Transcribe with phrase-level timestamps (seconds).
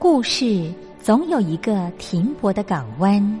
[0.00, 3.40] 故事总有一个停泊的港湾。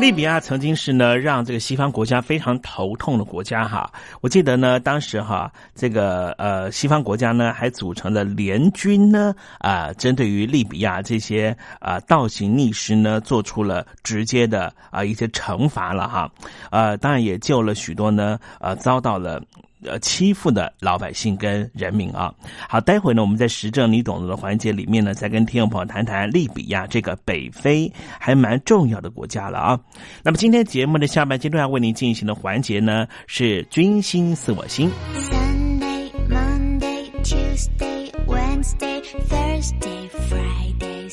[0.00, 3.92] 利比亚曾经是呢让这个西方国家非常头痛的国家哈。
[4.22, 16.30] 我记得呢当时哈这个呃西方国家呢还组成了联军呢啊，针对于利比亚这些啊倒行逆施呢做出了直接的啊一些惩罚了哈。
[16.70, 19.42] 呃，当然也救了许多呢呃遭到了。
[19.84, 22.32] 呃，欺负的老百姓跟人民啊，
[22.68, 29.80] 好，待会呢，我们在时政你懂得的环节里面呢，再跟听众朋友谈谈利比亚这个北非还蛮重要的国家了啊。
[30.22, 34.90] 那么今天节目的下半阶段要为您进行的环节呢，是军心似我心。
[35.14, 41.08] Sunday, Monday, Tuesday, Wednesday, Thursday, Friday,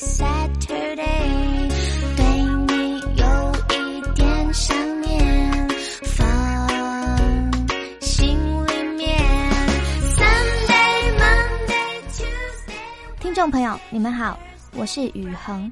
[13.38, 14.36] 众朋友，你们好，
[14.74, 15.70] 我是雨恒。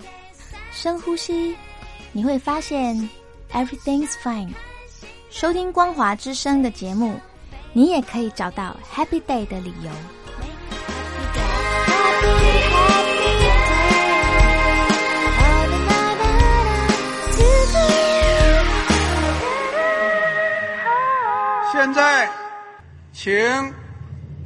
[0.70, 1.56] 深呼吸，
[2.12, 2.96] 你会发现
[3.50, 4.50] everything's fine。
[5.30, 7.18] 收听光华之声的节目。
[7.72, 9.90] 你也可以找到 Happy Day 的理由。
[21.72, 22.30] 现在，
[23.12, 23.34] 请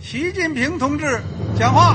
[0.00, 1.20] 习近平同志
[1.58, 1.94] 讲话。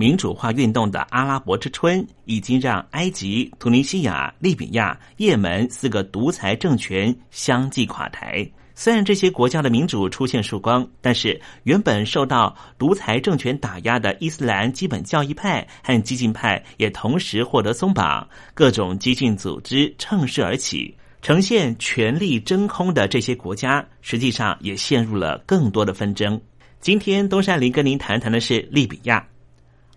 [0.00, 8.50] 民主化运动的阿拉伯之春已经让埃及、突尼西亚、利比亚、也门四个独裁政权相继垮台。
[8.74, 26.40] 虽然这些国家的民主出现曙光，但是原本受到独裁政权打压的伊斯兰基本教义派和激进派也同时获得松绑，各种激进组织乘势而起，呈现权力真空的这些国家，实际上也陷入了更多的纷争。
[26.80, 29.22] 今天东山林跟您谈谈的是利比亚。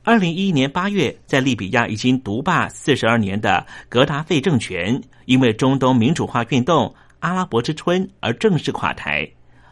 [0.05, 9.25] 二零一一年八月，在利比亚已经独霸四十二年的格达费政权，因为中东民主化运动“阿拉伯之春”而正式垮台。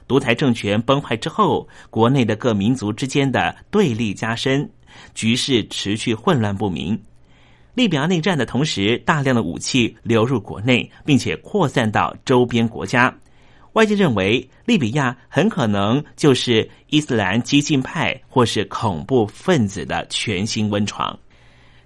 [0.07, 4.69] 独裁政权崩坏之后，国内的各民族之间的对立加深，
[5.13, 6.97] 局势持续混乱不明。
[7.73, 13.13] 利比亚内战的同时，大量的武器流入国内，并且扩散到周边国家。
[13.73, 21.17] 外界认为，利比亚很可能就是伊斯兰激进派或是恐怖分子的全新温床。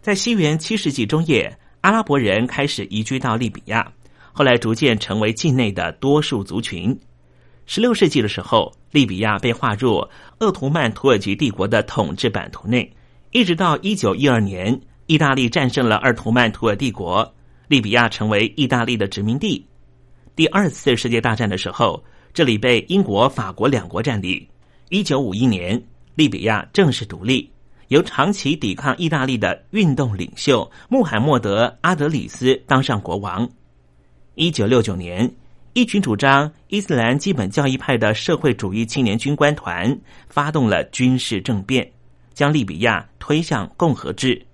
[0.02, 3.92] 在西元七世纪中叶，阿拉伯人开始移居到利比亚，
[4.32, 6.98] 后来逐渐成为境内的多数族群。
[7.68, 10.08] 十六世纪的时候，利比亚被划入
[10.40, 12.92] 鄂图曼土耳其帝国的统治版图内，
[13.32, 14.80] 一直到一九一二年。
[15.08, 17.32] 意大利战胜了鄂图曼土耳帝国，
[17.68, 19.64] 利比亚成为意大利的殖民地。
[20.36, 24.46] 第二次世界大战的时候，这里被英国、法国两国占领。
[24.90, 25.82] 一九五一年，
[26.16, 27.50] 利比亚正式独立，
[27.88, 33.50] 由长期抵抗意大利的运动领袖穆罕默德·阿德里斯当上国王。
[34.34, 35.34] 一九六九年，
[35.72, 41.90] 一群主张伊斯兰基本教义派的社会主义青年军官团发动了军事政变，
[42.34, 44.46] 将利比亚推向共和制。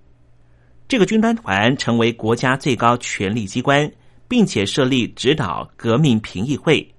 [0.86, 3.90] 这个军官团成为国家最高权力机关，
[4.32, 6.90] 并且设立指导革命评议会，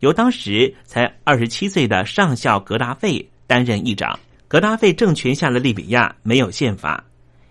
[0.00, 4.18] 由当时才二十七岁的上校格达费担任议长。
[4.48, 7.04] 格达费政权下的利比亚没有宪法，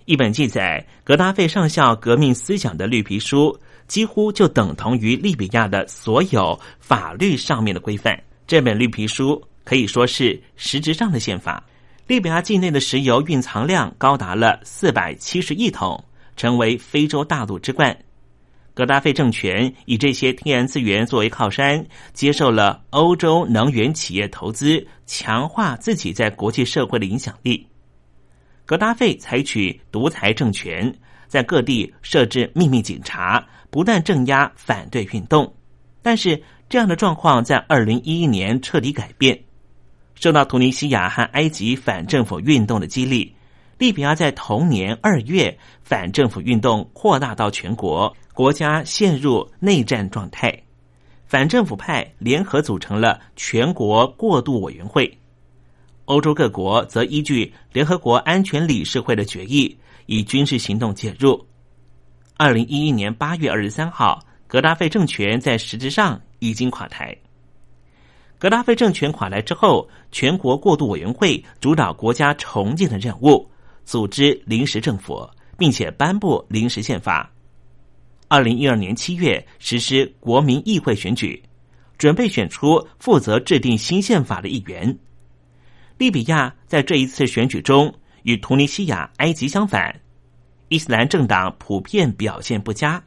[0.06, 3.56] 一本记载格达费上校革命思想的绿皮书，
[3.88, 8.20] 几乎就等同于利比亚的所有法律上面的规范。
[8.48, 11.64] 这本绿皮书可以说是实质上的宪法。
[12.08, 16.04] 利比亚境内的石油蕴藏量高达了四百七十亿桶，
[16.36, 17.96] 成为非洲大陆之冠。
[18.78, 27.66] 格达费政权以这些天然资源作为靠山，接受了欧洲能源企业投资，强化自己在国际社会的影响力。
[28.68, 30.94] 格达费采取独裁政权，
[31.28, 35.52] 在各地设置秘密警察，不断镇压反对运动。
[36.04, 39.40] 但是，这样的状况在二零一一年彻底改变。
[40.14, 43.34] 受到突尼西亚和埃及反政府运动的激励，
[43.80, 50.56] 利比亚在同年二月反政府运动扩大到全国，国家陷入内战状态。
[51.26, 55.12] 反政府派联合组成了全国过渡委员会，
[56.06, 59.76] 欧洲各国则依据联合国安全理事会的决议，
[60.06, 61.44] 以军事行动介入。
[62.38, 67.18] 二零一一年八月二十三号，格达费政权在实质上已经垮台。
[68.38, 73.50] 格达费政权垮台之后，全国过渡委员会主导国家重建的任务，
[73.84, 75.28] 组织临时政府，
[75.58, 77.28] 并且颁布临时宪法。
[78.28, 81.42] 二零一二年七月实施国民议会选举，
[81.98, 84.98] 准备选出负责制定新宪法的议员。
[85.98, 87.94] 利比亚在这一次选举中
[88.24, 90.00] 与突尼西亚、埃及相反，
[90.68, 93.04] 伊斯兰政党普遍表现不佳。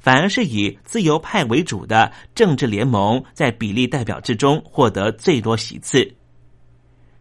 [0.00, 6.08] 反而是以自由派为主的政治联盟在比例代表制中获得最多席次。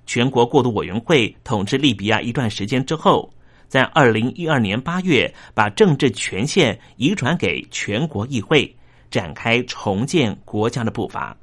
[0.05, 3.33] 全国过渡委员会统治利比亚一段时间之后，
[3.67, 8.74] 在二零一二年八月把政治权限移转给全国议会，
[9.12, 11.36] 展开重建国家的步伐。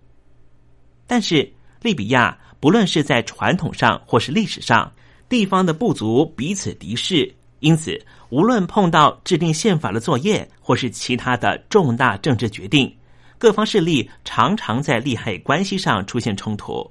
[1.07, 1.53] 但是，
[1.83, 4.91] 利比亚不论是在传统上或是历史上，
[5.29, 7.33] 地方的部族彼此敌视。
[7.61, 12.95] 因此，无论碰到制定宪法的作业，或是其他的重大政治决定，
[13.39, 16.91] 各方势力常常在利害关系上出现冲突。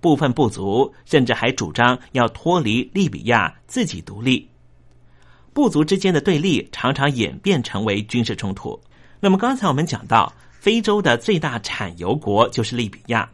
[0.00, 4.48] 部分部族甚至还主张要脱离利比亚，自己独立。
[5.52, 8.80] 部族之间的对立常常演变成为军事冲突。
[9.20, 13.28] 那么，刚才我们讲到，非洲的最大产油国就是利比亚，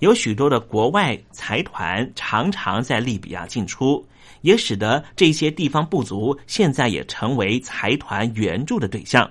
[0.00, 4.06] 有许多的国外财团常常在利比亚进出。
[4.42, 9.28] 也使得这些地方部族现在也成为财团援助的对象。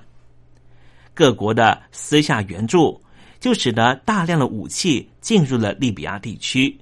[1.13, 2.99] 各国的私下援助，
[3.39, 6.75] 就使得大量的武器进入了利比亚地区，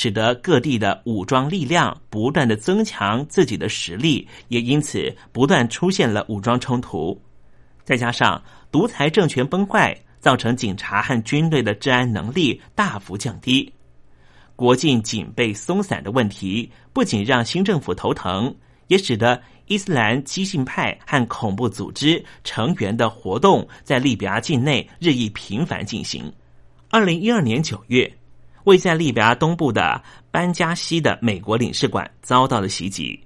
[0.00, 7.20] 使得各地的武装力量不断的增强自己的实力，也因此不断出现了武装冲突。
[7.82, 8.40] 再加上
[8.70, 13.72] 独裁政权崩坏，造成警察和军队的治安能力大幅降低。
[14.54, 18.54] 国境警备松散的问题，不仅让新政府头疼，
[18.86, 26.32] 也使得伊斯兰激进派和恐怖组织成员的活动在利比亚境内日益频繁进行。
[26.88, 28.08] 二零一二年九月，
[28.68, 33.18] 位在利比亚东部的班加西的美国领事馆遭到了袭击，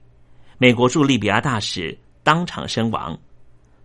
[0.56, 3.18] 美国驻利比亚大使当场身亡。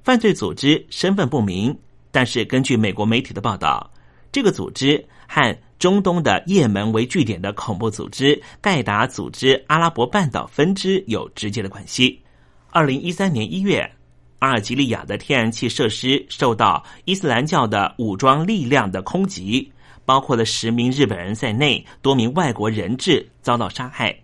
[0.03, 1.75] 犯罪组织身份不明，
[2.11, 3.91] 但是根据美国媒体的报道，
[4.31, 12.21] 这个组织和中东的也门为据点的恐怖组织盖达组织阿拉伯半岛分支有直接的关系。
[12.69, 13.91] 二零一三年一月，
[14.37, 19.71] 阿尔及利亚的天然气设施受到伊斯兰教的武装力量的空袭，
[20.07, 24.17] 包括了十名日本人在内，多名外国人质遭到杀害。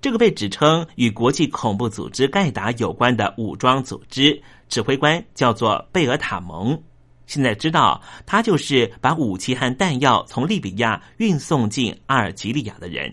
[0.00, 6.80] 这个被指称与国际恐怖组织盖达有关的武装组织指挥官叫做贝尔塔蒙。
[7.26, 13.12] 现在知道，他就是把武器和弹药从利比亚运送进阿尔及利亚的人。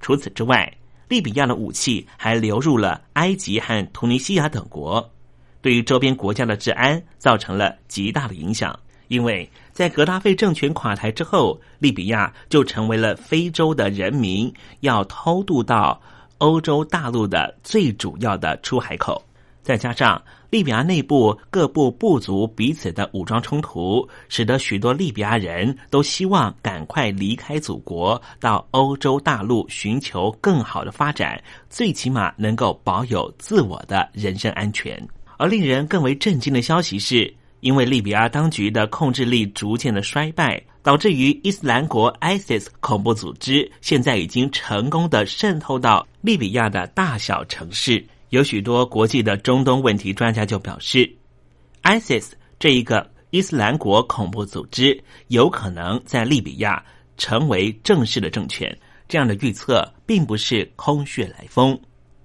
[0.00, 0.72] 除此之外，
[1.08, 5.12] 利比亚的武器还流入了埃及和突尼西亚等国，
[5.60, 8.78] 对于周边国家的治安造成了极大的影响。
[9.12, 14.50] 因为在格达费政权垮台之后，利比亚就成为了非洲的人民
[14.80, 16.00] 要偷渡到
[16.38, 19.22] 欧洲大陆的最主要的出海口。
[19.60, 31.38] 再加上利比亚内部各部部族彼此的武装冲突，使得许多利比亚人都希望赶快离开祖国，到欧洲大陆寻求更好的发展，
[31.68, 35.06] 最起码能够保有自我的人身安全。
[35.36, 48.04] 而令人更为震惊的消息是，因为利比亚当局的控制力逐渐的衰败，导致于伊斯兰国 ISIS 恐怖组织现在已经成功的渗透到利比亚的大小城市。
[48.30, 51.08] 有许多国际的中东问题专家就表示
[51.84, 56.84] ，ISIS 这一个伊斯兰国恐怖组织有可能在利比亚
[57.16, 58.76] 成为正式的政权。
[59.08, 61.78] 这样的预测并不是空穴来风，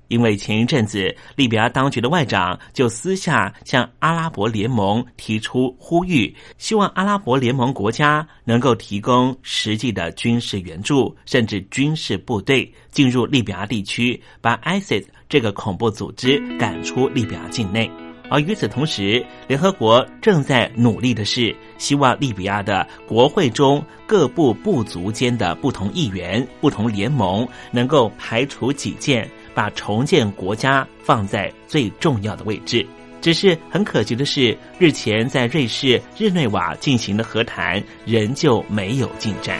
[0.07, 15.05] 因为前一阵子利比亚当局的外长就私下向阿拉伯联盟提出呼吁，希望阿拉伯联盟国家能够提供实际的军事援助，甚至军事部队进入利比亚地区，把 ISIS。
[15.29, 17.91] 这个恐怖组织赶出利比亚境内，
[18.29, 32.85] 而与此同时，联合国正在努力的是，希望利比亚的国会中各部部族间的不同议员、不同联盟能够排除己见，把重建国家放在最重要的位置。
[33.19, 39.59] 只是很可惜的是，日前在瑞士日内瓦进行的和谈仍旧没有进展。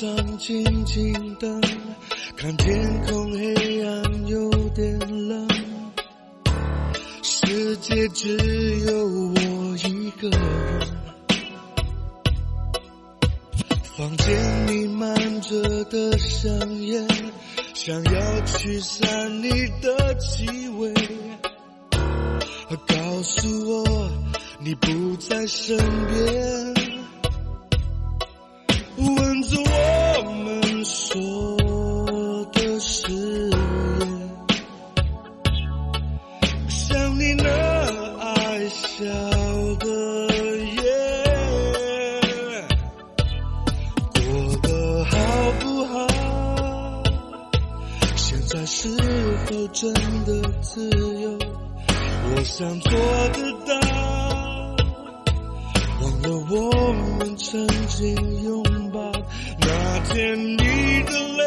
[0.00, 1.60] 上静静等，
[2.34, 5.46] 看天空黑暗有点冷，
[7.22, 8.34] 世界只
[8.86, 10.40] 有我一个人，
[13.94, 16.50] 房间弥漫着的香
[16.84, 17.06] 烟，
[17.74, 19.50] 想要驱散你
[19.82, 20.94] 的气味，
[22.86, 24.10] 告诉我
[24.60, 26.79] 你不在身边。
[61.00, 61.39] 你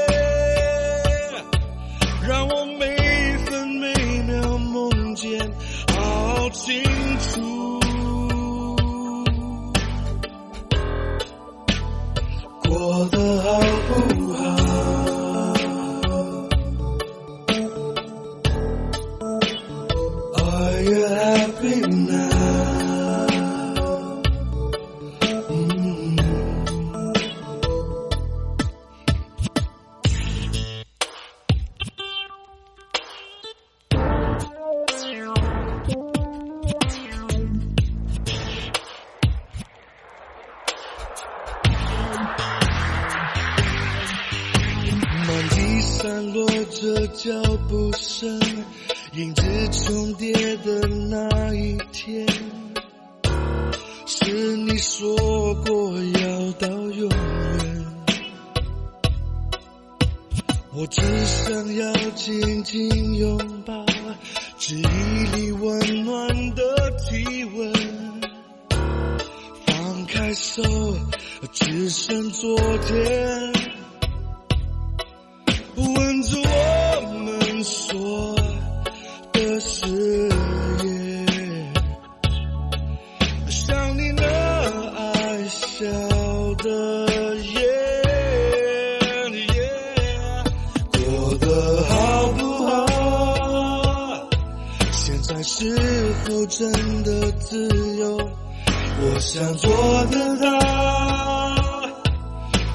[95.43, 95.75] 是
[96.23, 96.71] 否真
[97.03, 98.17] 的自由？
[98.17, 99.69] 我想做
[100.05, 100.59] 得到。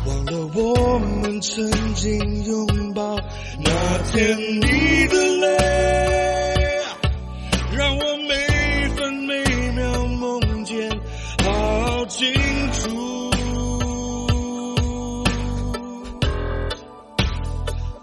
[0.07, 3.17] 忘了我们曾经拥抱
[3.65, 3.71] 那
[4.13, 5.47] 天你的泪，
[7.73, 10.91] 让我每分每秒梦见
[11.45, 12.33] 好清
[12.73, 13.31] 楚，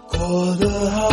[0.08, 1.10] 过得好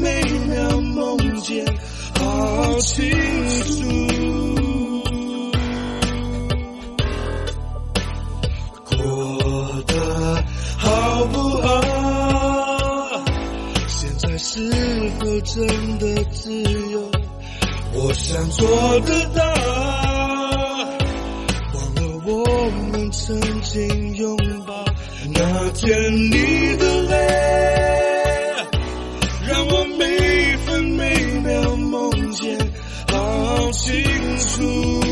[0.00, 1.64] 每秒梦见
[2.18, 3.10] 好清
[3.64, 3.72] 楚。
[8.84, 8.96] 过
[9.86, 10.44] 得
[10.78, 13.22] 好不好？
[13.88, 14.70] 现在是
[15.18, 15.66] 否真
[15.98, 16.52] 的自
[16.90, 17.00] 由？
[17.94, 18.66] 我想做
[19.00, 19.44] 得到，
[21.74, 22.30] 忘了我
[22.90, 24.84] 们曾经拥抱
[25.34, 25.90] 那天
[26.30, 27.14] 你的泪，
[33.82, 35.11] 清楚。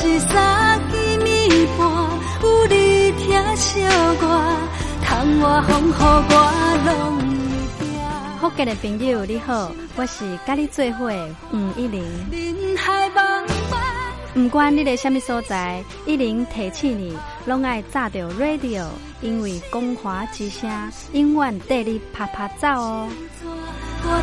[0.00, 1.80] 就是三更暝半，
[2.44, 3.80] 有你疼惜
[4.20, 4.22] 我，
[5.02, 5.92] 窗外风雨
[6.30, 6.32] 我
[6.86, 6.88] 拢。
[8.40, 12.00] 福建的朋友你好，我是甲你做伙的吴一玲。
[12.30, 13.76] 人海茫茫。
[14.34, 18.84] 不管你在什么所在，一零提醒你，拢爱炸着 radio，
[19.20, 20.70] 因为光华之声
[21.12, 23.08] 永远带你啪啪走哦。
[24.04, 24.22] 我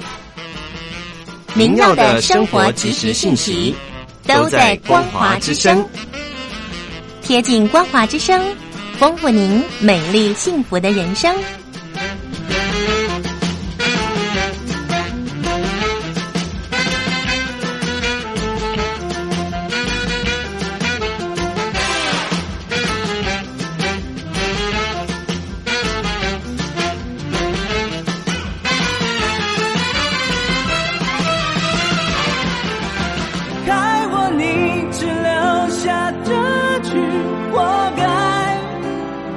[1.53, 3.75] 您要的生活及时信息
[4.25, 5.85] 都在光华之声，
[7.21, 8.41] 贴近光华之声，
[8.97, 11.35] 丰富您美丽幸福的人生。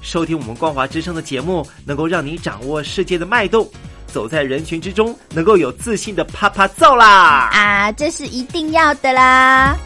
[0.00, 3.68] 收听我们光华之声的节目，能够让你掌握世界的脉动，
[4.06, 7.50] 走在人群之中，能够有自信的啪啪揍啦！
[7.52, 9.76] 啊，这是一定要的啦！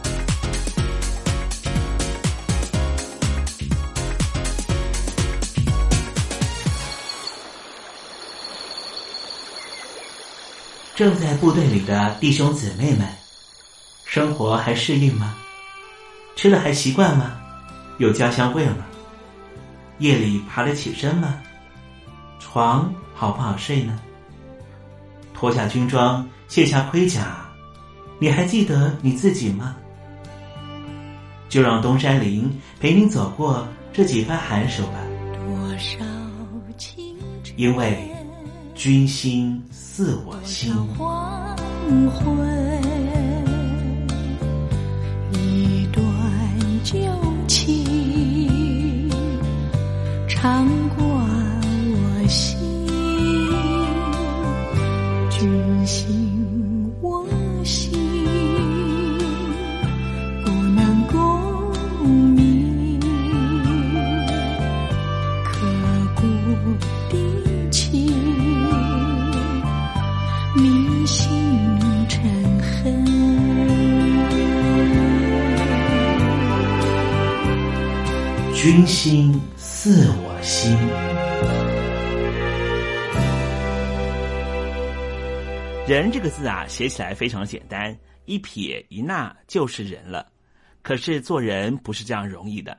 [10.94, 13.08] 正在部队里的弟兄姊妹们，
[14.04, 15.34] 生活还适应吗？
[16.36, 17.40] 吃的还习惯吗？
[17.96, 18.84] 有家乡味吗？
[20.00, 21.38] 夜里爬得起身吗？
[22.38, 23.98] 床好不好睡呢？
[25.34, 27.46] 脱下军装，卸下盔甲，
[28.18, 29.76] 你还记得你自己吗？
[31.48, 35.00] 就让东山林陪你走过这几番寒暑吧。
[35.34, 35.98] 多少
[36.78, 37.16] 情
[37.56, 38.10] 因为
[38.74, 40.74] 君心似我心。
[40.96, 41.56] 黄
[42.10, 42.79] 昏，
[78.70, 80.70] 君心似我心。
[85.88, 90.24] 人这个字啊，写起来非常简单，一撇一捺就是人了。
[90.82, 92.78] 可是做人不是这样容易的。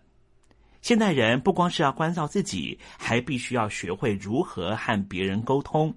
[0.82, 5.94] 现代人不光是要关照自己，还必须要学会如何和别人沟通。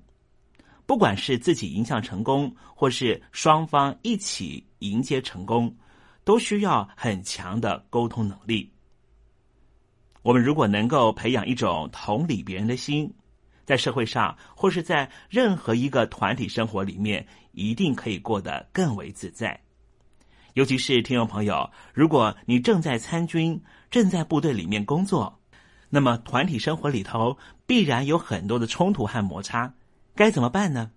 [0.87, 5.72] 不管是自己迎向成功，或是双方一起迎接成功，
[6.24, 8.73] 都需要很强的沟通能力。
[10.24, 13.12] 我们如果能够培养一种同理别人的心，
[13.66, 19.60] 在社会上或是在任何一个团体生活里面，一定可以过得更为自在。
[20.54, 25.38] 尤其是听众朋友，如果你正在参军，正在部队里面工作，
[25.90, 29.74] 那么团体生活里头必然有很多的冲突和摩擦，
[30.14, 30.90] 该怎么办呢？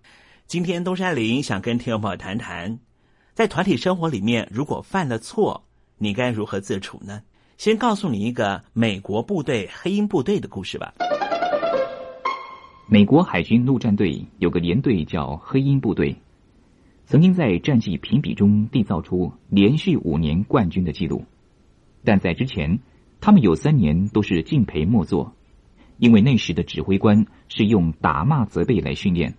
[0.46, 2.78] 今天东山林想跟听众朋友谈谈，
[3.34, 7.20] 在团体生活里面，如果犯了错，你该如何自处呢？
[7.58, 10.94] 先告诉你一个美国部队黑鹰部队的故事吧。
[12.86, 16.14] 美国海军陆战队有个连队叫黑鹰部队，
[17.04, 21.24] 曾经在战绩评比中缔造出连续五年冠军的记录，
[22.04, 22.78] 但在之前，
[23.20, 25.34] 他们有三年都是敬陪末座，
[25.96, 29.34] 因为那时的指挥官是用打骂责备来训练。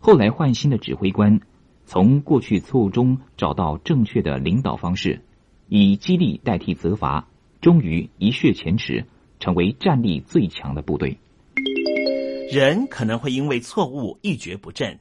[0.00, 1.38] 后来换新的指挥官，
[1.84, 5.20] 从过去错误中找到正确的领导方式，
[5.68, 7.26] 以激励代替责罚。
[7.60, 9.04] 终于一雪前耻，
[9.38, 11.18] 成为战力最强的部队。
[12.50, 14.98] 人可能会因为错误一蹶不振，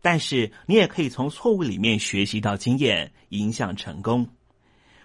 [0.00, 4.26] 但是你也可以从错误里面学习到经验，影响成功。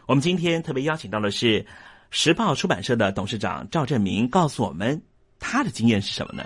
[0.06, 1.66] 我们今天特别邀请到的是
[2.12, 5.02] 时报出版社的董事长赵振明，告诉我们
[5.38, 6.44] 他的经验是什么呢？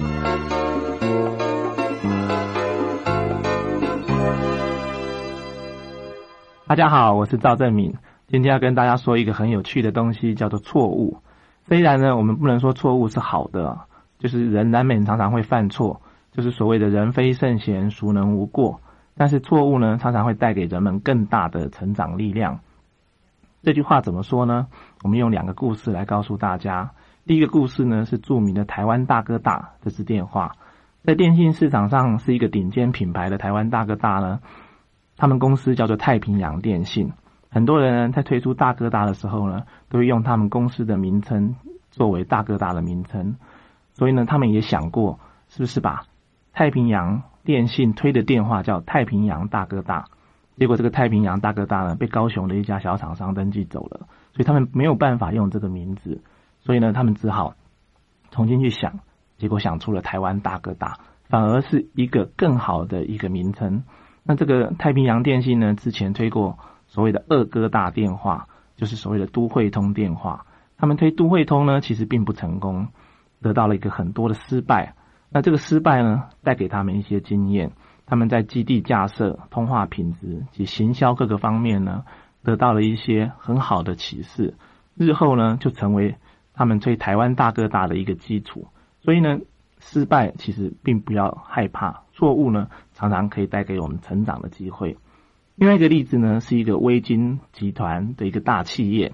[6.65, 7.93] 大家好，我是赵振明。
[8.29, 11.17] 今天要跟大家说一个很有趣的东西，叫做错误。
[11.65, 13.79] 虽然呢，我们不能说错误是好的，
[14.19, 18.81] 就是人难免常常会犯错，就是所谓的人非圣贤，孰能无过？
[19.17, 22.59] 但是错误呢，常常会带给人们更大的成长力量。
[23.63, 24.67] 这句话怎么说呢？
[25.03, 26.91] 我们用两个故事来告诉大家。
[27.25, 30.51] 第一个故事呢，是著名的台湾大哥大这支电话，
[31.03, 34.39] 在电信市场上是一个顶尖品牌的台湾大哥大呢，
[35.17, 37.11] 他们公司叫做太平洋电信。
[37.51, 41.55] 很多人在推出大哥大的时候呢，都会用他们公司的名称
[41.89, 43.37] 作为大哥大的名称，
[43.93, 46.03] 所以呢，他们也想过是不是把
[46.53, 50.05] 太平洋电信推的电话叫太平洋大哥大，
[50.57, 54.01] 结果这个太平洋大哥大呢被高雄的一家小厂商登记走了，
[54.33, 56.21] 所以他们没有办法用这个名字，
[56.59, 57.55] 所以呢，他们只好
[58.29, 58.99] 重新去想，
[59.37, 63.83] 结果想出了台湾大哥大，反而是一个更好的一个名称。
[64.21, 66.59] 那这个太平洋电信呢，之前推过。
[66.89, 70.45] 所谓的二哥大电话，就是所谓的都会通电话。
[70.77, 72.89] 他们推都会通呢，其实并不成功，
[73.41, 74.95] 得到了一个很多的失败。
[75.29, 77.71] 那这个失败呢，带给他们一些经验。
[78.05, 82.03] 他们在基地架设、通话品质及行销各个方面呢，
[82.43, 84.55] 得到了一些很好的启示。
[84.95, 86.15] 日后呢，就成为
[86.53, 88.67] 他们推台湾大哥大的一个基础。
[89.01, 89.37] 所以呢，
[89.79, 94.97] 失败其实并不要害怕，错误呢，常常可以带给我们成长的机会。
[95.59, 99.11] 另外一个例子呢，是一个微金集团的一个大企业。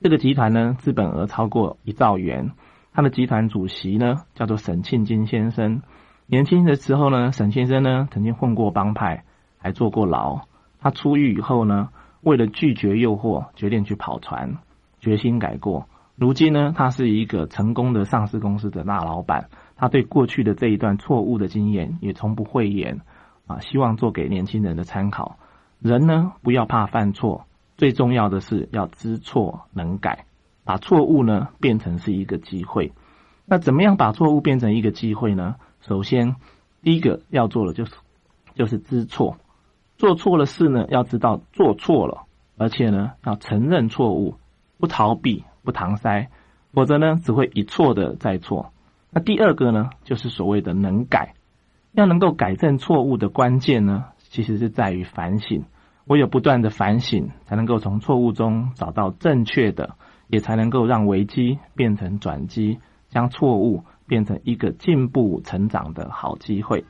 [0.00, 2.50] 这个集团呢，资本额超过一兆元。
[2.92, 5.82] 他的集团主席呢，叫做沈庆金先生。
[6.26, 9.22] 年轻的时候呢，沈先生呢，曾经混过帮派，
[9.56, 10.40] 还坐过牢。
[10.80, 11.90] 他出狱以后呢，
[12.22, 14.58] 为了拒绝诱惑，决定去跑船，
[14.98, 15.86] 决心改过。
[16.16, 19.48] 如今呢，他是一个成功的上市公司的大老板。
[19.76, 23.02] 他对过去的这一段错误的经验，也从不讳言。
[23.46, 25.38] 啊，希望做给年轻人的参考。
[25.78, 30.24] 人呢，不要怕犯错，最重要的是要知错能改，
[30.64, 32.92] 把错误呢变成是一个机会。
[33.44, 35.54] 那怎么样把错误变成一个机会呢？
[35.82, 36.34] 首先，
[36.82, 37.94] 第一个要做的就是
[38.54, 39.36] 就是知错，
[39.96, 42.24] 做错了事呢，要知道做错了，
[42.56, 44.34] 而且呢要承认错误，
[44.78, 46.28] 不逃避，不搪塞，
[46.72, 48.72] 否则呢只会一错的再错。
[49.10, 51.35] 那第二个呢，就是所谓的能改。
[51.96, 55.64] 要能够改正错误的关键呢，其实是在于反省。
[56.04, 59.96] 唯有不断的反省，才能够从错误中找到正确的，
[60.28, 66.84] 也才能够让危机变成转机，将错误变成一个进步成长的好机会。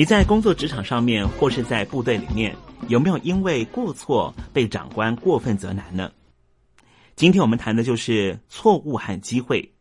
[0.00, 2.56] 你在工作职场上面，或是在部队里面，
[2.88, 6.10] 有没有因为过错被长官过分责难呢？
[7.16, 9.74] 今天我们谈的就是错误和机会。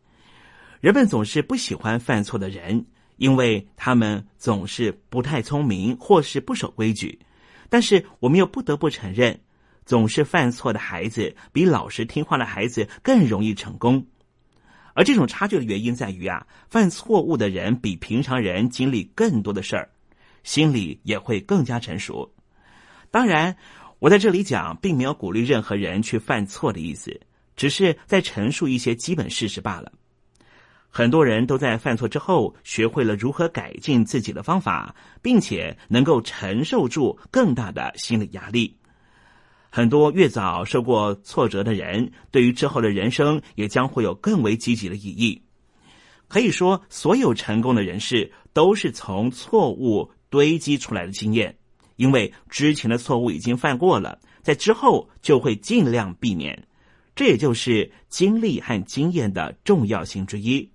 [0.81, 7.17] 人们总是不喜欢犯错的人，因为他们总是不太聪明或是不守规矩。
[7.69, 9.39] 但是我们又不得不承认，
[9.85, 14.05] 总是犯错的孩子比老实听话的孩子更容易成功。
[14.95, 19.89] 而这种差距的原因在于啊，犯错误的人比平常人经历更多的事儿，
[20.43, 22.33] 心里也会更加成熟。
[23.11, 23.55] 当然，
[23.99, 27.19] 我在这里讲，并没有鼓励任何人去犯错的意思，
[27.55, 29.91] 只是在陈述一些基本事实罢了。
[30.91, 38.75] 很多人都在犯错之后，学会了如何改进自己的方法，并且能够承受住更大的心理压力。
[39.69, 45.39] 很多越早受过挫折的人，对于之后的人生也将会有更为积极的意义。
[46.27, 51.57] 可以说，所有成功的人士都是从错误堆积出来的经验，
[51.95, 56.67] 因为之前的错误已经犯过了，在之后就会尽量避免。
[57.15, 60.69] 这也就是经历和经验的重要性之一。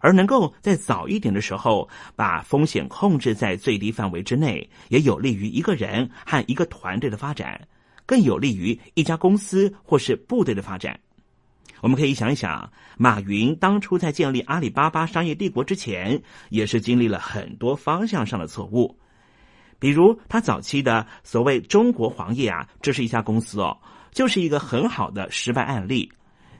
[0.00, 7.66] 而能够在早一点的时候把风险控制在最低范围之内，也有利于一个人和一个团队的发展。
[8.04, 11.00] 更有利于一家公司或是部队的发展。
[11.84, 18.98] 我们可以想一想，马云当初在建立阿里巴巴商业帝国之前，也是经历了很多方向上的错误。
[19.78, 23.76] 比如，他早期的所谓中国黄页啊，这是一家公司哦，
[24.12, 26.10] 就是一个很好的失败案例。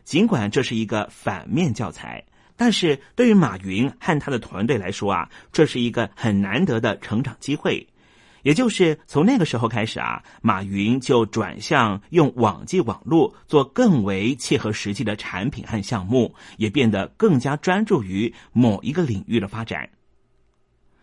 [0.05, 2.23] 尽管这是一个反面教材，
[2.55, 7.89] 但是对于马云和他的团队来说啊，这是一个很难得的成长机会。
[8.45, 19.89] 也就是从那个时候开始啊，马云就转向用网际网络做更为切合实际的产品和项目，也变得更加专注于某一个领域的发展。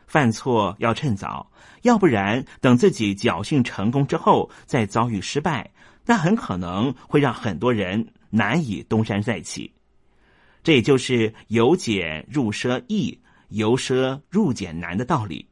[0.06, 5.72] 犯错要趁早，要不然等自己侥幸成功之后再遭遇失败，
[6.06, 9.74] 那很可能会让很多人难以东山再起。
[10.64, 13.18] 这也就是由俭入奢易，
[13.50, 15.48] 由奢入俭难的道理。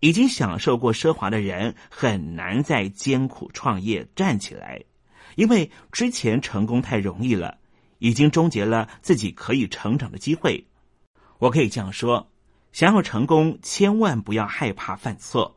[0.00, 4.82] 已经享受过奢华的人很难再艰苦创业站起来，
[5.34, 7.58] 因为之前成功太容易了，
[7.98, 10.66] 已经终结了自己可以成长的机会。
[11.38, 12.30] 我可以这样说：
[12.72, 15.56] 想要成功，千万不要害怕犯错。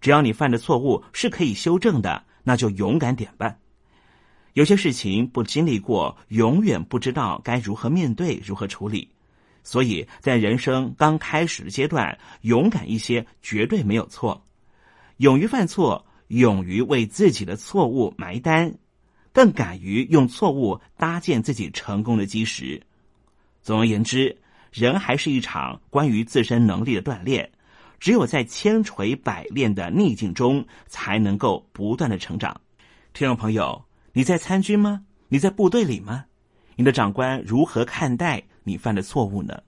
[0.00, 3.56] 只要你犯的错误是可以修正的，那就勇敢点吧。
[4.54, 9.10] 有些事情不经历过，永远不知道该如何面对，如何处理。
[9.62, 14.44] 所以在人生刚开始的阶段，勇敢一些绝对没有错。
[15.18, 18.74] 勇于犯错，勇于为自己的错误埋单，
[19.32, 22.82] 更敢于用错误搭建自己成功的基石。
[23.62, 24.38] 总而言之，
[24.72, 27.50] 人还是一场关于自身能力的锻炼。
[27.98, 32.58] 只有在千锤百炼的逆境中，才能够不断的成长。
[33.12, 33.84] 听众朋友，
[34.14, 35.04] 你在参军吗？
[35.28, 36.24] 你在部队里吗？
[36.76, 38.42] 你的长官如何看待？
[38.62, 39.62] 你犯的错误呢？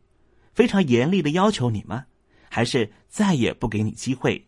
[0.54, 2.04] 非常严厉的要求你吗？
[2.48, 4.46] 还是再也不给你机会？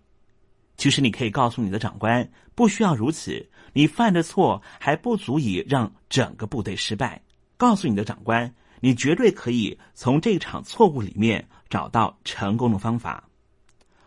[0.76, 3.48] 其实你可以告诉你的长官，不需要如此。
[3.72, 7.22] 你犯的错还不足以让整个部队失败。
[7.56, 13.24] 告诉你的长官，你绝对可以从这场错误里面找到成功的方法。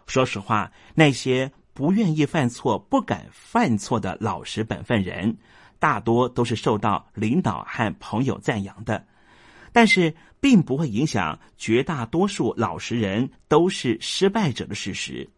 [0.05, 5.35] 说实话，那些不愿意犯错、不敢犯错的老实本分人，
[5.79, 9.05] 大多都是受到领导和朋友赞扬的。
[9.77, 15.29] 但是，并不会影响绝大多数老实人都是失败者的事实，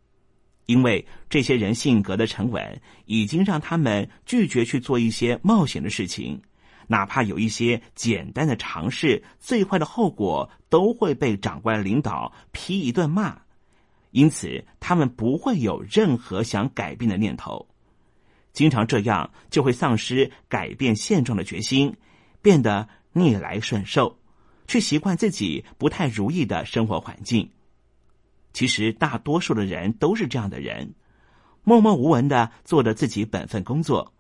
[0.66, 6.42] 因为这些人性格的沉稳，已经让他们拒绝去做一些冒险的事情，
[6.88, 13.42] 哪怕有一些简单的尝试，最坏的后果都会被长官领导批一顿骂，
[14.12, 17.68] 因此他们不会有任何想改变的念头，
[18.54, 21.94] 经常这样就会丧失改变现状的决心，
[22.42, 24.18] 变得逆来顺受。
[24.70, 27.50] 去习惯自己不太如意的生活环境。
[28.54, 30.94] 其实大多数的人都是这样的人，
[31.64, 34.14] 默默无闻的做着自己本分工作，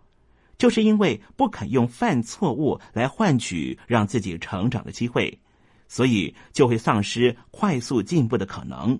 [0.57, 5.39] 就是因为不肯用犯错误来换取让自己成长的机会，
[5.87, 8.99] 所以就会丧失快速进步的可能，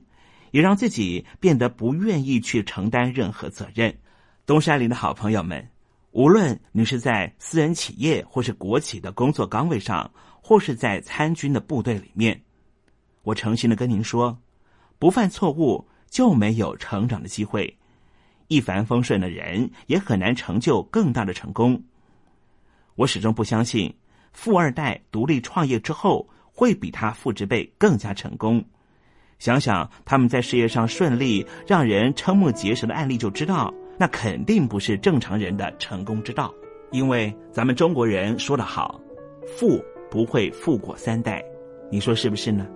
[0.51, 3.97] 也让自己变得不愿意去承担任何责任。
[4.45, 5.67] 东山林的好朋友们，
[6.11, 10.11] 无论你是在私人企业或是国企的工作岗位上。
[10.49, 12.41] 或是在参军的部队里面，
[13.21, 14.35] 我诚心的跟您说，
[14.97, 17.77] 不犯错误就没有成长的机会。
[18.47, 21.79] 一帆风顺的人也很难成就更大的成功。
[22.95, 23.95] 我始终不相信
[24.33, 28.65] 富二代独立创业之后会比他父执辈更加成功。
[29.37, 36.51] 想想他们在事业上顺利，让人瞠目结舌的案例，就知道那肯定不是正常人的成功之道。
[36.89, 38.99] 因为咱们中国人说得好
[39.45, 39.79] ，“富
[40.09, 41.43] 不会富过三代”，
[41.89, 42.67] 你说是不是呢？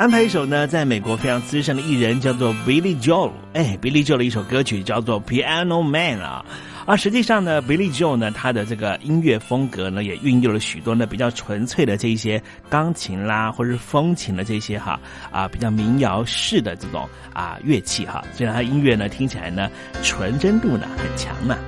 [0.00, 6.42] 安排一首呢，在美国非常资深的艺人叫做 Billy Joel，哎，Billy Joel 的一首歌曲叫做 Piano Man 啊，
[6.86, 14.98] 而实际上呢，Billy Joel 呢，他的这个音乐风格呢，也运用了许多呢比较纯粹的这一些钢琴啦，或者是风琴的这些哈
[15.30, 19.70] 啊比较民谣式的这种啊乐器哈，所以他音乐呢听起来呢
[20.02, 21.58] 纯真度呢很强呢。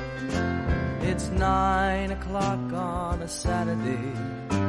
[1.02, 4.61] It's nine o'clock on a Saturday.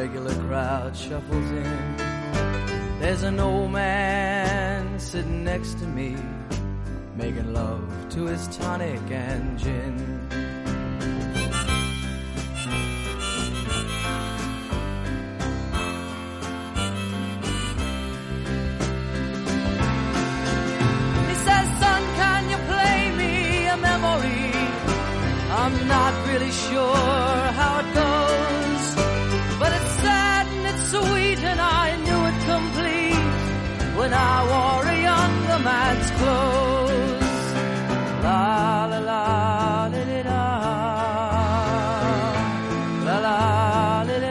[0.00, 1.96] Regular crowd shuffles in.
[3.00, 6.16] There's an old man sitting next to me,
[7.16, 7.84] making love
[8.14, 9.94] to his tonic and gin.
[21.28, 24.50] He says, son, can you play me a memory?
[25.60, 27.49] I'm not really sure
[34.00, 37.44] when I wore a younger man's clothes.
[38.24, 39.22] La la la
[39.92, 40.02] la
[43.06, 43.38] la la
[44.08, 44.26] la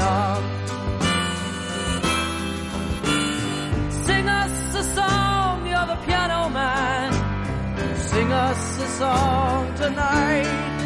[0.00, 0.16] la.
[4.06, 7.10] Sing us a song, you're the piano man.
[8.10, 10.85] Sing us a song tonight.